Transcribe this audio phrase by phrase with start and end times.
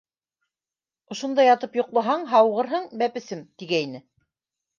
[1.15, 4.03] «Ошонда ятып йоҡлаһаң, һауығырһың, бәпесем!»- тигәйне.